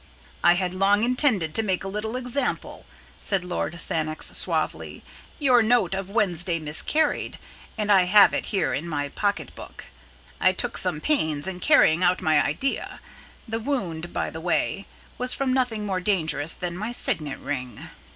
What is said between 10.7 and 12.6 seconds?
some pains in carrying out my